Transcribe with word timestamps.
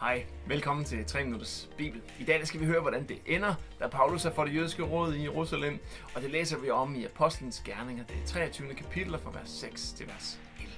Hej, 0.00 0.26
velkommen 0.46 0.84
til 0.84 1.04
3 1.04 1.24
Minutters 1.24 1.70
Bibel. 1.76 2.02
I 2.20 2.24
dag 2.24 2.46
skal 2.46 2.60
vi 2.60 2.66
høre, 2.66 2.80
hvordan 2.80 3.08
det 3.08 3.18
ender, 3.26 3.54
da 3.80 3.88
Paulus 3.88 4.24
er 4.24 4.30
for 4.30 4.44
det 4.44 4.54
jødiske 4.54 4.82
råd 4.82 5.14
i 5.14 5.22
Jerusalem, 5.22 5.78
og 6.14 6.22
det 6.22 6.30
læser 6.30 6.58
vi 6.58 6.70
om 6.70 6.94
i 6.94 7.04
Apostlenes 7.04 7.60
Gerninger, 7.60 8.04
det 8.04 8.16
er 8.22 8.26
23. 8.26 8.74
kapitel 8.74 9.18
fra 9.18 9.30
vers 9.30 9.50
6 9.50 9.92
til 9.92 10.06
vers 10.06 10.40
11. 10.58 10.72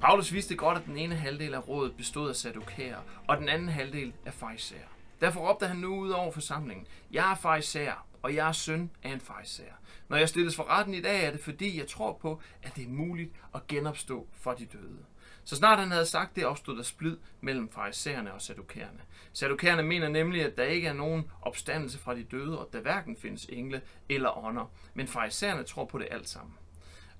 Paulus 0.00 0.32
vidste 0.32 0.56
godt, 0.56 0.78
at 0.78 0.84
den 0.86 0.96
ene 0.96 1.14
halvdel 1.14 1.54
af 1.54 1.68
rådet 1.68 1.96
bestod 1.96 2.28
af 2.28 2.36
sadukærer, 2.36 3.00
og 3.28 3.36
den 3.36 3.48
anden 3.48 3.68
halvdel 3.68 4.12
af 4.26 4.34
farisæer. 4.34 4.88
Derfor 5.20 5.40
råbte 5.50 5.66
han 5.66 5.76
nu 5.76 5.96
ud 5.96 6.10
over 6.10 6.32
forsamlingen, 6.32 6.86
Jeg 7.12 7.30
er 7.30 7.36
farisæer, 7.36 8.06
og 8.22 8.34
jeg 8.34 8.48
er 8.48 8.52
søn 8.52 8.90
af 9.02 9.10
en 9.10 9.20
farisæer. 9.20 9.74
Når 10.08 10.16
jeg 10.16 10.28
stilles 10.28 10.56
for 10.56 10.64
retten 10.64 10.94
i 10.94 11.00
dag, 11.00 11.24
er 11.24 11.30
det 11.30 11.40
fordi, 11.40 11.78
jeg 11.78 11.86
tror 11.86 12.18
på, 12.22 12.40
at 12.62 12.76
det 12.76 12.84
er 12.84 12.88
muligt 12.88 13.30
at 13.54 13.66
genopstå 13.66 14.28
for 14.32 14.52
de 14.52 14.66
døde. 14.66 15.04
Så 15.44 15.56
snart 15.56 15.78
han 15.78 15.90
havde 15.90 16.06
sagt 16.06 16.36
det, 16.36 16.44
opstod 16.44 16.76
der 16.76 16.82
splid 16.82 17.16
mellem 17.40 17.70
farisæerne 17.72 18.32
og 18.32 18.42
sadukærerne. 18.42 19.00
Sadukærerne 19.32 19.82
mener 19.82 20.08
nemlig, 20.08 20.44
at 20.44 20.56
der 20.56 20.64
ikke 20.64 20.88
er 20.88 20.92
nogen 20.92 21.30
opstandelse 21.42 21.98
fra 21.98 22.14
de 22.14 22.24
døde, 22.24 22.58
og 22.58 22.68
der 22.72 22.80
hverken 22.80 23.16
findes 23.16 23.44
engle 23.44 23.80
eller 24.08 24.44
ånder. 24.44 24.72
Men 24.94 25.08
farisæerne 25.08 25.62
tror 25.62 25.84
på 25.84 25.98
det 25.98 26.08
alt 26.10 26.28
sammen. 26.28 26.54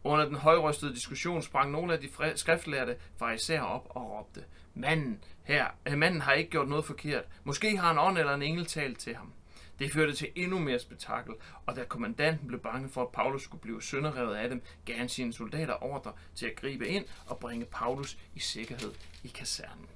Under 0.05 0.25
den 0.25 0.35
højrøstede 0.35 0.95
diskussion 0.95 1.43
sprang 1.43 1.71
nogle 1.71 1.93
af 1.93 1.99
de 2.01 2.09
skriftlærte 2.37 2.97
farisæer 3.19 3.63
op 3.63 3.87
og 3.91 4.11
råbte, 4.11 4.45
Manden, 4.75 5.25
her, 5.43 5.67
manden 5.97 6.21
har 6.21 6.33
ikke 6.33 6.51
gjort 6.51 6.69
noget 6.69 6.85
forkert. 6.85 7.25
Måske 7.45 7.77
har 7.77 7.91
en 7.91 7.99
ånd 7.99 8.19
eller 8.19 8.35
en 8.35 8.43
engel 8.43 8.67
talt 8.67 8.99
til 8.99 9.15
ham. 9.15 9.33
Det 9.81 9.93
førte 9.93 10.13
til 10.13 10.33
endnu 10.35 10.59
mere 10.59 10.79
spektakel, 10.79 11.35
og 11.67 11.77
da 11.77 11.85
kommandanten 11.85 12.49
blev 12.49 12.61
bange 12.61 12.89
for, 12.89 13.03
at 13.03 13.13
Paulus 13.13 13.43
skulle 13.43 13.61
blive 13.61 13.83
sønderrevet 13.83 14.35
af 14.35 14.49
dem, 14.49 14.63
gav 14.85 14.97
han 14.97 15.09
sine 15.09 15.33
soldater 15.33 15.83
ordre 15.85 16.13
til 16.35 16.47
at 16.47 16.57
gribe 16.57 16.89
ind 16.89 17.05
og 17.27 17.39
bringe 17.39 17.67
Paulus 17.67 18.19
i 18.35 18.41
sikkerhed 18.41 18.93
i 19.25 19.29
kasernen. 19.29 19.87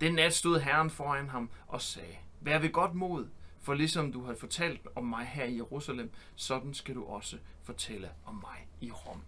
Den 0.00 0.14
nat 0.14 0.34
stod 0.34 0.60
Herren 0.60 0.90
foran 0.90 1.28
ham 1.28 1.50
og 1.66 1.82
sagde, 1.82 2.16
Vær 2.40 2.58
ved 2.58 2.72
godt 2.72 2.94
mod, 2.94 3.28
for 3.60 3.74
ligesom 3.74 4.12
du 4.12 4.24
har 4.24 4.34
fortalt 4.34 4.80
om 4.94 5.04
mig 5.04 5.26
her 5.26 5.44
i 5.44 5.56
Jerusalem, 5.56 6.10
sådan 6.34 6.74
skal 6.74 6.94
du 6.94 7.04
også 7.04 7.38
fortælle 7.62 8.10
om 8.24 8.34
mig 8.34 8.68
i 8.80 8.90
Rom. 8.90 9.22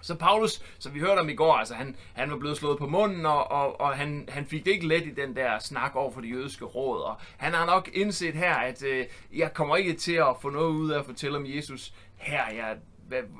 Så 0.00 0.14
Paulus, 0.14 0.62
som 0.78 0.94
vi 0.94 1.00
hørte 1.00 1.18
om 1.18 1.28
i 1.28 1.34
går, 1.34 1.52
altså 1.52 1.74
han, 1.74 1.96
han 2.12 2.30
var 2.30 2.36
blevet 2.36 2.56
slået 2.56 2.78
på 2.78 2.86
munden, 2.86 3.26
og, 3.26 3.50
og, 3.50 3.80
og 3.80 3.96
han, 3.96 4.28
han 4.28 4.46
fik 4.46 4.64
det 4.64 4.70
ikke 4.70 4.86
let 4.86 5.06
i 5.06 5.14
den 5.14 5.36
der 5.36 5.58
snak 5.58 5.96
over 5.96 6.12
for 6.12 6.20
de 6.20 6.28
jødiske 6.28 6.64
råd. 6.64 7.02
Og 7.02 7.16
han 7.36 7.54
har 7.54 7.66
nok 7.66 7.90
indset 7.92 8.34
her, 8.34 8.54
at 8.54 8.84
øh, 8.84 9.06
jeg 9.34 9.54
kommer 9.54 9.76
ikke 9.76 9.92
til 9.92 10.12
at 10.14 10.36
få 10.40 10.50
noget 10.50 10.70
ud 10.70 10.90
af 10.90 10.98
at 10.98 11.06
fortælle 11.06 11.36
om 11.38 11.46
Jesus 11.46 11.94
her. 12.16 12.42
Jeg 12.54 12.76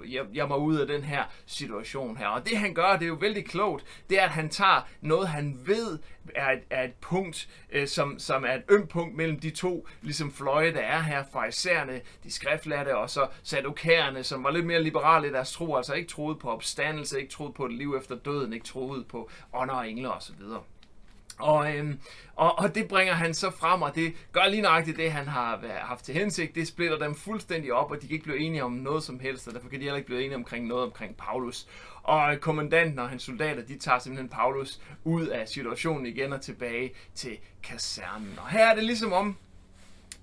jeg, 0.09 0.25
jeg 0.35 0.49
må 0.49 0.57
ud 0.57 0.77
af 0.77 0.87
den 0.87 1.03
her 1.03 1.25
situation 1.47 2.17
her. 2.17 2.27
Og 2.27 2.49
det 2.49 2.59
han 2.59 2.75
gør, 2.75 2.93
det 2.93 3.03
er 3.03 3.09
jo 3.09 3.15
vældig 3.21 3.45
klogt, 3.45 3.85
det 4.11 4.21
er, 4.21 4.25
at 4.25 4.31
han 4.31 4.49
tager 4.49 4.89
noget, 5.01 5.29
han 5.29 5.61
ved 5.65 5.99
er 6.35 6.51
et, 6.51 6.63
er 6.71 6.83
et 6.83 6.95
punkt, 6.95 7.49
øh, 7.73 7.89
som, 7.89 8.19
som 8.19 8.45
er 8.45 8.55
et 8.55 8.63
ømt 8.69 8.89
punkt 8.89 9.17
mellem 9.17 9.41
de 9.41 9.51
to 9.51 9.89
ligesom 10.03 10.33
fløje, 10.33 10.73
der 10.73 10.81
er 10.81 11.01
her, 11.01 11.25
farisæerne, 11.33 12.01
de 12.25 12.33
skriftlærte, 12.33 12.97
og 12.97 13.11
så 13.11 13.27
sadokærerne, 13.43 14.25
som 14.25 14.45
var 14.45 14.51
lidt 14.51 14.67
mere 14.67 14.83
liberale 14.83 15.29
i 15.29 15.33
deres 15.33 15.53
tro, 15.53 15.77
altså 15.77 15.95
ikke 15.95 16.09
troede 16.09 16.37
på 16.37 16.51
opstandelse, 16.51 17.21
ikke 17.21 17.33
troede 17.33 17.53
på 17.53 17.65
et 17.67 17.73
liv 17.73 17.95
efter 18.01 18.17
døden, 18.17 18.53
ikke 18.53 18.67
troede 18.67 19.05
på 19.05 19.31
ånder 19.53 19.75
og 19.75 19.91
engler 19.91 20.11
osv. 20.11 20.43
Og, 21.43 21.77
øhm, 21.77 21.99
og, 22.37 22.59
og 22.59 22.75
det 22.75 22.89
bringer 22.89 23.15
han 23.15 23.35
så 23.35 23.51
frem, 23.51 23.83
og 23.83 23.95
det 23.95 24.15
gør 24.33 24.49
lige 24.49 24.63
nøjagtigt 24.63 24.97
det, 24.97 25.13
han 25.13 25.29
har 25.29 25.61
haft 25.81 26.05
til 26.05 26.15
hensigt. 26.15 26.55
Det 26.55 26.69
splitter 26.69 26.99
dem 26.99 27.15
fuldstændig 27.15 27.73
op, 27.73 27.91
og 27.91 28.03
de 28.03 28.07
kan 28.07 28.15
ikke 28.15 28.25
blive 28.25 28.39
enige 28.39 28.65
om 28.65 28.73
noget 28.73 29.03
som 29.03 29.21
helst, 29.21 29.49
og 29.49 29.55
derfor 29.55 29.69
kan 29.69 29.79
de 29.79 29.85
heller 29.85 29.97
ikke 29.97 30.07
blive 30.07 30.25
enige 30.25 30.37
omkring 30.37 30.67
noget 30.67 30.85
omkring 30.85 31.17
Paulus. 31.17 31.67
Og 32.03 32.33
øh, 32.33 32.39
kommandanten 32.39 32.99
og 32.99 33.09
hans 33.09 33.23
soldater, 33.23 33.63
de 33.63 33.79
tager 33.79 33.99
simpelthen 33.99 34.29
Paulus 34.29 34.81
ud 35.05 35.27
af 35.27 35.49
situationen 35.49 36.07
igen 36.07 36.33
og 36.33 36.41
tilbage 36.41 36.93
til 37.15 37.39
kasernen. 37.63 38.39
Og 38.39 38.49
her 38.49 38.67
er 38.67 38.75
det 38.75 38.85
ligesom 38.85 39.13
om, 39.13 39.37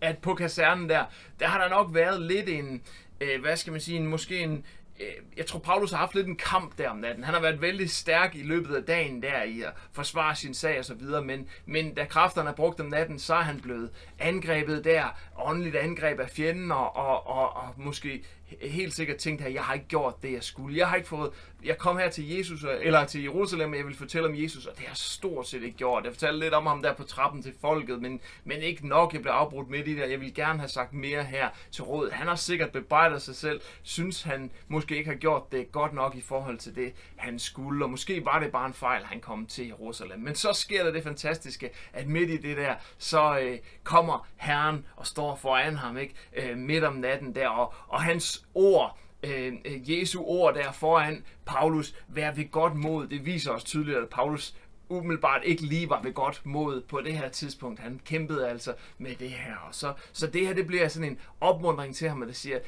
at 0.02 0.18
på 0.18 0.34
kasernen 0.35 0.90
der, 0.90 1.06
der 1.40 1.47
har 1.47 1.62
der 1.62 1.69
nok 1.69 1.94
været 1.94 2.22
lidt 2.22 2.50
en, 2.50 2.81
øh, 3.22 3.41
hvad 3.41 3.58
skal 3.58 3.72
man 3.72 3.81
sige, 3.81 3.97
en, 3.97 4.08
måske 4.08 4.40
en, 4.40 4.66
Øh, 4.99 5.07
jeg 5.37 5.45
tror, 5.45 5.59
Paulus 5.59 5.91
har 5.91 5.97
haft 5.97 6.15
lidt 6.15 6.27
en 6.27 6.35
kamp 6.35 6.77
der 6.77 6.89
om 6.89 6.97
natten. 6.97 7.23
Han 7.23 7.33
har 7.33 7.41
været 7.41 7.61
vældig 7.61 7.89
stærk 7.89 8.35
i 8.35 8.43
løbet 8.43 8.75
af 8.75 8.83
dagen 8.83 9.21
der 9.21 9.43
i 9.43 9.61
at 9.61 9.73
forsvare 9.91 10.35
sin 10.35 10.53
sag 10.53 10.79
og 10.79 10.85
så 10.85 10.93
videre, 10.93 11.23
men, 11.23 11.47
men 11.65 11.93
da 11.93 12.05
kræfterne 12.05 12.49
er 12.49 12.53
brugt 12.53 12.79
om 12.79 12.85
natten, 12.85 13.19
så 13.19 13.33
er 13.33 13.41
han 13.41 13.59
blevet 13.59 13.89
angrebet 14.19 14.83
der, 14.83 15.03
åndeligt 15.37 15.75
angreb 15.75 16.19
af 16.19 16.29
fjenden, 16.29 16.71
og, 16.71 16.95
og, 16.95 17.27
og, 17.27 17.55
og 17.55 17.73
måske 17.77 18.23
helt 18.61 18.93
sikkert 18.93 19.17
tænkt 19.17 19.41
her, 19.41 19.49
jeg 19.49 19.63
har 19.63 19.73
ikke 19.73 19.87
gjort 19.87 20.23
det, 20.23 20.33
jeg 20.33 20.43
skulle. 20.43 20.77
Jeg 20.77 20.87
har 20.87 20.95
ikke 20.95 21.07
fået, 21.07 21.31
jeg 21.63 21.77
kom 21.77 21.97
her 21.97 22.09
til 22.09 22.29
Jesus, 22.29 22.63
øh, 22.63 22.69
eller 22.81 23.05
til 23.05 23.23
Jerusalem, 23.23 23.71
og 23.71 23.77
jeg 23.77 23.85
vil 23.85 23.95
fortælle 23.95 24.27
om 24.27 24.35
Jesus, 24.35 24.65
og 24.65 24.75
det 24.75 24.79
har 24.79 24.89
jeg 24.89 24.97
stort 24.97 25.47
set 25.47 25.63
ikke 25.63 25.77
gjort. 25.77 26.03
Jeg 26.03 26.13
fortalte 26.13 26.39
lidt 26.39 26.53
om 26.53 26.65
ham 26.65 26.81
der 26.81 26.93
på 26.93 27.03
trappen 27.03 27.43
til 27.43 27.53
folket, 27.61 28.01
men, 28.01 28.21
men 28.43 28.61
ikke 28.61 28.87
nok. 28.87 29.13
Jeg 29.13 29.21
blev 29.21 29.31
afbrudt 29.31 29.69
midt 29.69 29.87
i 29.87 29.95
det, 29.95 30.11
jeg 30.11 30.21
vil 30.21 30.33
gerne 30.33 30.59
have 30.59 30.69
sagt 30.69 30.93
mere 30.93 31.23
her 31.23 31.49
til 31.71 31.83
råd. 31.83 32.11
Han 32.11 32.27
har 32.27 32.35
sikkert 32.35 32.71
bebrejdet 32.71 33.21
sig 33.21 33.35
selv, 33.35 33.61
synes 33.83 34.21
han 34.21 34.51
måske 34.67 34.97
ikke 34.97 35.09
har 35.09 35.17
gjort 35.17 35.51
det 35.51 35.71
godt 35.71 35.93
nok 35.93 36.16
i 36.16 36.21
forhold 36.21 36.57
til 36.57 36.75
det, 36.75 36.93
han 37.16 37.39
skulle, 37.39 37.85
og 37.85 37.89
måske 37.89 38.25
var 38.25 38.39
det 38.39 38.51
bare 38.51 38.67
en 38.67 38.73
fejl, 38.73 39.03
han 39.03 39.19
kom 39.19 39.45
til 39.45 39.67
Jerusalem. 39.67 40.19
Men 40.19 40.35
så 40.35 40.53
sker 40.53 40.83
der 40.83 40.91
det 40.91 41.03
fantastiske, 41.03 41.69
at 41.93 42.07
midt 42.07 42.29
i 42.29 42.37
det 42.37 42.57
der, 42.57 42.75
så 42.97 43.39
øh, 43.39 43.59
kommer 43.83 44.27
Herren 44.37 44.85
og 44.95 45.07
står 45.07 45.35
foran 45.35 45.75
ham, 45.75 45.97
ikke? 45.97 46.13
Øh, 46.35 46.57
midt 46.57 46.83
om 46.83 46.93
natten 46.93 47.35
der, 47.35 47.47
og, 47.47 47.73
og 47.87 48.01
hans 48.01 48.38
ord, 48.53 48.97
øh, 49.23 49.53
øh, 49.66 49.91
Jesu 49.91 50.23
ord 50.23 50.53
der 50.53 50.72
foran 50.72 51.23
Paulus, 51.45 51.95
vær 52.07 52.31
ved 52.31 52.51
godt 52.51 52.75
mod, 52.75 53.07
det 53.07 53.25
viser 53.25 53.51
os 53.51 53.63
tydeligt, 53.63 53.97
at 53.97 54.09
Paulus 54.09 54.55
umiddelbart 54.89 55.41
ikke 55.44 55.61
lige 55.61 55.89
var 55.89 56.01
ved 56.01 56.13
godt 56.13 56.41
mod 56.45 56.81
på 56.81 57.01
det 57.01 57.13
her 57.13 57.29
tidspunkt. 57.29 57.79
Han 57.79 58.01
kæmpede 58.05 58.49
altså 58.49 58.73
med 58.97 59.16
det 59.16 59.29
her. 59.29 59.55
Og 59.55 59.75
så, 59.75 59.94
så 60.13 60.28
det 60.28 60.47
her 60.47 60.53
det 60.53 60.67
bliver 60.67 60.88
sådan 60.88 61.11
en 61.11 61.19
opmundring 61.41 61.95
til 61.95 62.09
ham, 62.09 62.22
at 62.22 62.28
det 62.28 62.35
siger, 62.35 62.59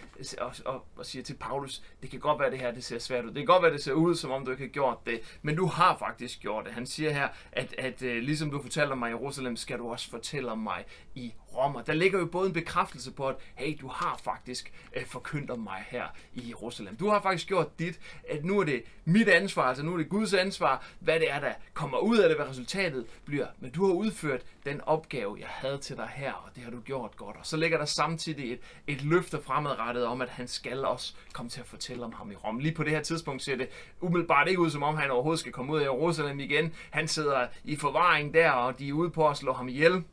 og, 0.42 0.54
og, 0.66 0.86
og 0.96 1.06
siger 1.06 1.24
til 1.24 1.34
Paulus, 1.34 1.84
det 2.02 2.10
kan 2.10 2.20
godt 2.20 2.40
være 2.40 2.52
det 2.52 2.60
her, 2.60 2.72
det 2.72 2.84
ser 2.84 3.00
svært 3.00 3.26
ud. 3.26 3.30
Det 3.30 3.38
kan 3.38 3.46
godt 3.46 3.64
være, 3.64 3.74
det 3.74 3.84
ser 3.84 3.94
ud, 3.94 4.16
som 4.16 4.32
om 4.32 4.46
du 4.46 4.52
ikke 4.52 4.64
har 4.64 4.70
gjort 4.70 4.98
det, 5.06 5.40
men 5.42 5.56
du 5.56 5.66
har 5.66 5.98
faktisk 5.98 6.40
gjort 6.40 6.66
det. 6.66 6.74
Han 6.74 6.86
siger 6.86 7.12
her, 7.12 7.28
at, 7.52 7.76
at 7.78 8.02
uh, 8.02 8.08
ligesom 8.08 8.52
du 8.52 8.62
fortæller 8.62 8.96
mig 8.96 9.08
i 9.08 9.14
Jerusalem, 9.14 9.56
skal 9.56 9.78
du 9.78 9.92
også 9.92 10.10
fortælle 10.10 10.56
mig 10.56 10.86
i 11.16 11.34
romer. 11.58 11.80
Og 11.80 11.88
der 11.88 11.94
ligger 11.94 12.20
jo 12.20 12.26
både 12.26 12.48
en 12.48 12.54
bekræftelse 12.54 13.12
på, 13.12 13.28
at 13.28 13.36
hey, 13.56 13.78
du 13.82 13.88
har 13.88 14.20
faktisk 14.24 14.74
uh, 14.98 15.06
forkyndt 15.06 15.52
om 15.52 15.60
mig 15.60 15.86
her 15.88 16.06
i 16.34 16.50
Jerusalem. 16.50 16.96
Du 16.96 17.10
har 17.10 17.22
faktisk 17.22 17.48
gjort 17.48 17.80
dit, 17.80 18.00
at 18.30 18.46
nu 18.46 18.60
er 18.60 18.64
det 18.64 18.84
mit 19.06 19.28
ansvar, 19.28 19.64
altså 19.64 19.84
nu 19.84 19.94
er 19.94 19.98
det 19.98 20.10
Guds 20.10 20.34
ansvar, 20.34 20.86
hvad 21.00 21.20
det 21.20 21.32
er, 21.32 21.40
der 21.40 21.54
kommer 21.74 21.98
ud 21.98 22.18
af 22.18 22.30
det, 22.30 22.38
hvad 22.38 22.50
resultatet 22.50 23.06
bliver. 23.26 23.48
Men 23.60 23.72
du 23.72 23.86
har 23.86 23.94
udført 23.94 24.42
den 24.66 24.82
opgave, 24.82 25.38
jeg 25.40 25.48
havde 25.48 25.78
til 25.78 25.98
dig 25.98 26.10
her, 26.16 26.34
og 26.34 26.50
det 26.56 26.64
har 26.64 26.72
du 26.72 26.80
gjort 26.80 27.16
godt. 27.16 27.38
Og 27.38 27.46
så 27.46 27.58
ligger 27.58 27.78
der 27.78 27.86
samtidig 27.86 28.54
et, 28.54 28.60
et 28.88 29.04
løfte 29.04 29.42
fremadrettet 29.42 30.06
om, 30.06 30.22
at 30.22 30.30
han 30.30 30.48
skal 30.48 30.86
også 30.86 31.14
komme 31.34 31.50
til 31.50 31.60
at 31.60 31.68
fortælle 31.68 32.06
om 32.06 32.14
ham 32.14 32.32
i 32.32 32.36
Rom. 32.36 32.60
Lige 32.60 32.76
på 32.76 32.84
det 32.84 32.92
her 32.92 33.02
tidspunkt 33.02 33.44
ser 33.44 33.56
det 33.56 33.70
umiddelbart 34.02 34.48
ikke 34.48 34.60
ud, 34.60 34.70
som 34.70 34.84
om 34.84 34.98
han 34.98 35.12
overhovedet 35.12 35.40
skal 35.40 35.52
komme 35.52 35.74
ud 35.74 35.80
af 35.80 35.84
Jerusalem 35.84 36.40
igen. 36.40 36.74
Han 36.90 37.08
sidder 37.08 37.48
i 37.64 37.76
forvaring 37.76 38.34
der, 38.34 38.52
og 38.52 38.80
de 38.80 38.90
er 38.90 38.94
ude 38.94 39.10
på 39.10 39.30
at 39.30 39.38
slå 39.38 39.54
ham 39.54 39.70
ihjel. 39.70 40.04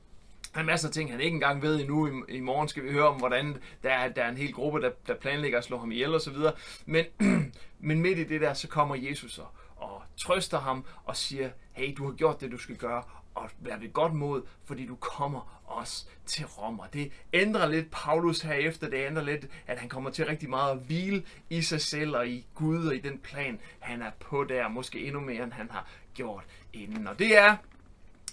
Der 0.55 0.61
er 0.61 0.65
masser 0.65 0.89
af 0.89 0.95
ting, 0.95 1.11
han 1.11 1.21
ikke 1.21 1.35
engang 1.35 1.63
ved 1.63 1.81
endnu. 1.81 2.23
I, 2.29 2.37
I 2.37 2.41
morgen 2.41 2.69
skal 2.69 2.85
vi 2.85 2.93
høre 2.93 3.09
om, 3.09 3.17
hvordan 3.17 3.57
der 3.83 3.91
er, 3.91 4.09
der 4.09 4.23
er 4.25 4.29
en 4.29 4.37
hel 4.37 4.53
gruppe, 4.53 4.81
der, 4.81 4.91
der 5.07 5.15
planlægger 5.15 5.59
at 5.59 5.65
slå 5.65 5.79
ham 5.79 5.93
ihjel 5.93 6.15
osv. 6.15 6.37
Men, 6.87 7.05
men 7.89 8.01
midt 8.01 8.19
i 8.19 8.25
det 8.25 8.41
der, 8.41 8.55
så 8.55 8.69
kommer 8.69 8.95
Jesus 8.95 9.39
og, 9.39 9.49
og 9.77 10.03
trøster 10.17 10.59
ham 10.59 10.85
og 11.05 11.17
siger, 11.17 11.51
hey, 11.73 11.95
du 11.97 12.05
har 12.05 12.13
gjort 12.13 12.41
det, 12.41 12.53
du 12.53 12.59
skal 12.59 12.77
gøre, 12.77 13.03
og 13.35 13.51
vær 13.59 13.77
ved 13.77 13.93
godt 13.93 14.15
mod, 14.15 14.43
fordi 14.65 14.87
du 14.87 14.97
kommer 14.97 15.63
også 15.67 16.07
til 16.27 16.47
Rom. 16.47 16.79
Og 16.79 16.87
det 16.93 17.13
ændrer 17.33 17.69
lidt 17.69 17.91
Paulus 17.91 18.41
herefter, 18.41 18.91
det 18.91 19.07
ændrer 19.07 19.23
lidt, 19.23 19.47
at 19.67 19.79
han 19.79 19.89
kommer 19.89 20.11
til 20.11 20.27
rigtig 20.27 20.51
meget 20.51 20.73
at 20.73 20.79
hvile 20.79 21.23
i 21.51 21.63
sig 21.63 21.81
selv 21.81 22.17
og 22.17 22.29
i 22.29 22.47
Gud 22.55 22.87
og 22.87 22.95
i 22.95 23.01
den 23.01 23.19
plan, 23.19 23.61
han 23.79 24.03
er 24.03 24.11
på 24.21 24.45
der, 24.45 24.69
måske 24.69 25.01
endnu 25.01 25.21
mere, 25.21 25.43
end 25.43 25.53
han 25.53 25.71
har 25.71 25.89
gjort 26.15 26.45
inden. 26.73 27.07
Og 27.07 27.19
det 27.19 27.39
er 27.39 27.57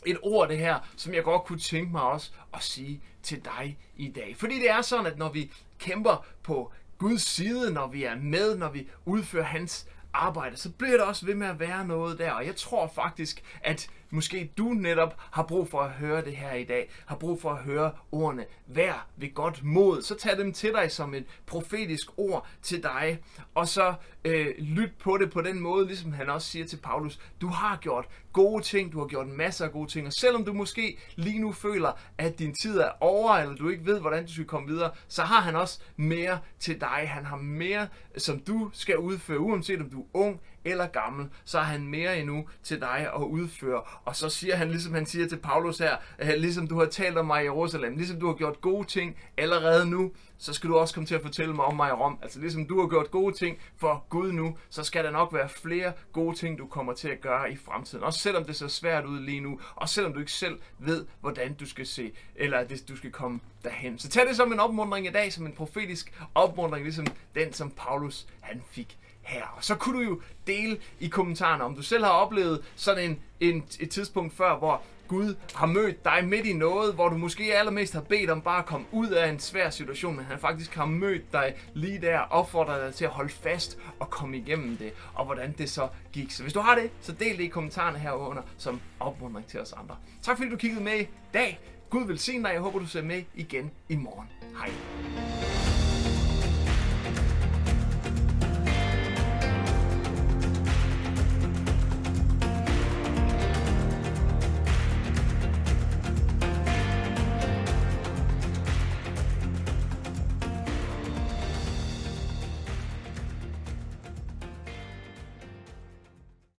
et 0.05 0.17
ord 0.21 0.49
det 0.49 0.57
her, 0.57 0.79
som 0.97 1.13
jeg 1.13 1.23
godt 1.23 1.43
kunne 1.43 1.59
tænke 1.59 1.91
mig 1.91 2.01
også 2.01 2.31
at 2.53 2.63
sige 2.63 3.01
til 3.23 3.45
dig 3.45 3.77
i 3.95 4.07
dag. 4.07 4.35
Fordi 4.37 4.55
det 4.59 4.69
er 4.69 4.81
sådan, 4.81 5.05
at 5.05 5.17
når 5.17 5.29
vi 5.29 5.51
kæmper 5.79 6.25
på 6.43 6.71
Guds 6.97 7.21
side, 7.21 7.73
når 7.73 7.87
vi 7.87 8.03
er 8.03 8.15
med, 8.15 8.57
når 8.57 8.69
vi 8.69 8.87
udfører 9.05 9.43
hans 9.43 9.87
arbejde, 10.13 10.57
så 10.57 10.71
bliver 10.71 10.97
der 10.97 11.03
også 11.03 11.25
ved 11.25 11.35
med 11.35 11.47
at 11.47 11.59
være 11.59 11.87
noget 11.87 12.19
der. 12.19 12.31
Og 12.31 12.45
jeg 12.45 12.55
tror 12.55 12.87
faktisk, 12.95 13.43
at 13.61 13.87
måske 14.15 14.51
du 14.57 14.63
netop 14.63 15.15
har 15.31 15.43
brug 15.43 15.69
for 15.69 15.81
at 15.81 15.89
høre 15.89 16.25
det 16.25 16.35
her 16.35 16.53
i 16.53 16.63
dag, 16.63 16.89
har 17.05 17.15
brug 17.15 17.41
for 17.41 17.51
at 17.51 17.57
høre 17.57 17.91
ordene, 18.11 18.45
vær 18.67 19.07
ved 19.17 19.33
godt 19.33 19.63
mod, 19.63 20.01
så 20.01 20.15
tag 20.15 20.37
dem 20.37 20.53
til 20.53 20.71
dig 20.73 20.91
som 20.91 21.13
et 21.13 21.25
profetisk 21.45 22.07
ord 22.17 22.47
til 22.61 22.83
dig, 22.83 23.19
og 23.55 23.67
så 23.67 23.93
øh, 24.25 24.47
lyt 24.57 24.91
på 24.99 25.17
det 25.17 25.31
på 25.31 25.41
den 25.41 25.59
måde, 25.59 25.87
ligesom 25.87 26.13
han 26.13 26.29
også 26.29 26.47
siger 26.47 26.65
til 26.65 26.77
Paulus, 26.77 27.19
du 27.41 27.47
har 27.47 27.77
gjort 27.77 28.05
gode 28.33 28.63
ting, 28.63 28.91
du 28.91 28.99
har 28.99 29.07
gjort 29.07 29.27
masser 29.27 29.65
af 29.65 29.71
gode 29.71 29.91
ting, 29.91 30.07
og 30.07 30.13
selvom 30.13 30.45
du 30.45 30.53
måske 30.53 30.97
lige 31.15 31.39
nu 31.39 31.51
føler, 31.51 31.91
at 32.17 32.39
din 32.39 32.55
tid 32.63 32.77
er 32.77 32.89
over, 32.99 33.31
eller 33.33 33.55
du 33.55 33.69
ikke 33.69 33.85
ved, 33.85 33.99
hvordan 33.99 34.25
du 34.25 34.33
skal 34.33 34.45
komme 34.45 34.67
videre, 34.67 34.91
så 35.07 35.21
har 35.21 35.41
han 35.41 35.55
også 35.55 35.79
mere 35.95 36.39
til 36.59 36.81
dig. 36.81 37.05
Han 37.07 37.25
har 37.25 37.37
mere, 37.37 37.87
som 38.17 38.39
du 38.39 38.69
skal 38.73 38.97
udføre, 38.97 39.39
uanset 39.39 39.81
om 39.81 39.89
du 39.89 40.01
er 40.01 40.05
ung 40.13 40.41
eller 40.65 40.87
gammel, 40.87 41.29
så 41.45 41.59
har 41.59 41.65
han 41.65 41.87
mere 41.87 42.19
endnu 42.19 42.47
til 42.63 42.79
dig 42.79 43.09
at 43.15 43.21
udføre. 43.21 43.81
Og 44.05 44.15
så 44.15 44.29
siger 44.29 44.55
han, 44.55 44.69
ligesom 44.69 44.93
han 44.93 45.05
siger 45.05 45.27
til 45.27 45.37
Paulus 45.37 45.77
her, 45.77 45.97
ligesom 46.37 46.67
du 46.67 46.79
har 46.79 46.85
talt 46.85 47.17
om 47.17 47.25
mig 47.25 47.41
i 47.41 47.45
Jerusalem, 47.45 47.95
ligesom 47.97 48.19
du 48.19 48.27
har 48.27 48.33
gjort 48.33 48.61
gode 48.61 48.87
ting 48.87 49.17
allerede 49.37 49.89
nu, 49.89 50.11
så 50.37 50.53
skal 50.53 50.69
du 50.69 50.77
også 50.77 50.93
komme 50.93 51.07
til 51.07 51.15
at 51.15 51.21
fortælle 51.21 51.53
mig 51.53 51.65
om 51.65 51.75
mig 51.75 51.89
i 51.89 51.91
Rom. 51.91 52.19
Altså 52.21 52.39
ligesom 52.39 52.67
du 52.67 52.81
har 52.81 52.87
gjort 52.87 53.11
gode 53.11 53.35
ting 53.35 53.57
for 53.77 54.05
Gud 54.09 54.31
nu, 54.31 54.57
så 54.69 54.83
skal 54.83 55.03
der 55.03 55.11
nok 55.11 55.33
være 55.33 55.49
flere 55.49 55.93
gode 56.13 56.35
ting, 56.35 56.57
du 56.57 56.67
kommer 56.67 56.93
til 56.93 57.09
at 57.09 57.21
gøre 57.21 57.51
i 57.51 57.55
fremtiden. 57.55 58.03
Også 58.03 58.19
selvom 58.19 58.43
det 58.43 58.55
ser 58.55 58.67
svært 58.67 59.05
ud 59.05 59.19
lige 59.19 59.39
nu, 59.39 59.59
og 59.75 59.89
selvom 59.89 60.13
du 60.13 60.19
ikke 60.19 60.31
selv 60.31 60.59
ved, 60.79 61.05
hvordan 61.21 61.53
du 61.53 61.65
skal 61.65 61.85
se, 61.85 62.11
eller 62.35 62.65
hvis 62.65 62.81
du 62.81 62.95
skal 62.95 63.11
komme 63.11 63.39
derhen. 63.63 63.99
Så 63.99 64.09
tag 64.09 64.27
det 64.27 64.35
som 64.35 64.53
en 64.53 64.59
opmundring 64.59 65.07
i 65.07 65.11
dag, 65.11 65.33
som 65.33 65.45
en 65.45 65.53
profetisk 65.53 66.21
opmundring, 66.35 66.83
ligesom 66.83 67.07
den, 67.35 67.53
som 67.53 67.71
Paulus 67.71 68.27
han 68.41 68.61
fik 68.71 68.97
her. 69.25 69.43
Og 69.57 69.63
så 69.63 69.75
kunne 69.75 69.97
du 69.97 70.03
jo 70.11 70.21
dele 70.47 70.77
i 70.99 71.07
kommentarerne, 71.07 71.63
om 71.63 71.75
du 71.75 71.81
selv 71.81 72.03
har 72.03 72.11
oplevet 72.11 72.61
sådan 72.75 73.09
en, 73.09 73.19
en, 73.39 73.63
et 73.79 73.89
tidspunkt 73.89 74.33
før, 74.33 74.57
hvor 74.57 74.81
Gud 75.07 75.35
har 75.55 75.65
mødt 75.65 76.05
dig 76.05 76.27
midt 76.27 76.45
i 76.45 76.53
noget, 76.53 76.93
hvor 76.93 77.09
du 77.09 77.17
måske 77.17 77.55
allermest 77.55 77.93
har 77.93 78.01
bedt 78.01 78.29
om 78.29 78.41
bare 78.41 78.59
at 78.59 78.65
komme 78.65 78.85
ud 78.91 79.07
af 79.07 79.29
en 79.29 79.39
svær 79.39 79.69
situation, 79.69 80.15
men 80.15 80.25
han 80.25 80.39
faktisk 80.39 80.75
har 80.75 80.85
mødt 80.85 81.33
dig 81.33 81.55
lige 81.73 82.01
der, 82.01 82.19
opfordret 82.19 82.81
dig 82.85 82.93
til 82.93 83.05
at 83.05 83.11
holde 83.11 83.29
fast 83.29 83.77
og 83.99 84.09
komme 84.09 84.37
igennem 84.37 84.77
det, 84.77 84.93
og 85.13 85.25
hvordan 85.25 85.55
det 85.57 85.69
så 85.69 85.87
gik. 86.13 86.31
Så 86.31 86.41
hvis 86.41 86.53
du 86.53 86.59
har 86.59 86.75
det, 86.75 86.91
så 87.01 87.11
del 87.11 87.37
det 87.37 87.43
i 87.43 87.47
kommentarerne 87.47 87.99
herunder 87.99 88.41
som 88.57 88.81
opmuntring 88.99 89.47
til 89.47 89.59
os 89.59 89.73
andre. 89.73 89.95
Tak 90.21 90.37
fordi 90.37 90.49
du 90.49 90.57
kiggede 90.57 90.83
med 90.83 90.99
i 90.99 91.07
dag. 91.33 91.59
Gud 91.89 92.07
velsigne 92.07 92.43
dig. 92.43 92.53
Jeg 92.53 92.61
håber, 92.61 92.79
du 92.79 92.87
ser 92.87 93.01
med 93.01 93.23
igen 93.35 93.71
i 93.89 93.95
morgen. 93.95 94.27
Hej. 94.57 95.54